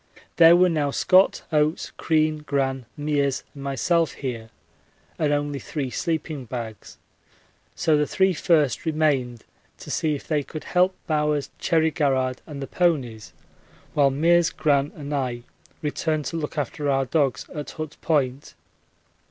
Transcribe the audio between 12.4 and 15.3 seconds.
and the ponies, while Meares, Gran, and